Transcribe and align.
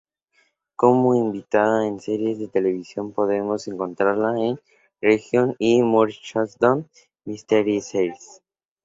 Como 0.75 1.13
invitada 1.13 1.85
en 1.85 1.99
series 1.99 2.39
de 2.39 2.47
televisión 2.47 3.11
podemos 3.13 3.67
encontrarla 3.67 4.31
en 4.43 4.59
Reign 4.99 5.55
y 5.59 5.83
Murdoch 5.83 6.37
Mysteries. 7.23 8.41